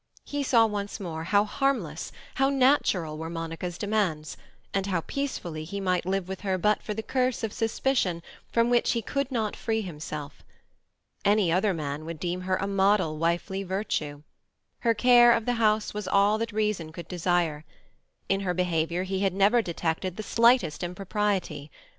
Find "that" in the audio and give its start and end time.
16.39-16.51